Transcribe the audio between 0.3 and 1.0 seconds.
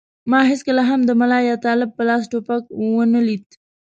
هېڅکله